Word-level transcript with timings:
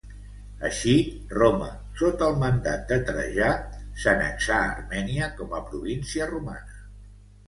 Així 0.67 0.93
Roma, 1.33 1.65
sota 1.99 2.23
el 2.31 2.39
mandat 2.43 2.87
de 2.93 2.97
Trajà, 3.09 3.49
s'annexà 4.05 4.57
Armènia 4.79 5.29
com 5.43 5.53
a 5.59 5.61
província 5.69 6.29
romana. 6.33 6.81